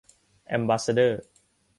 [0.47, 1.21] แอมบาสซาเดอร์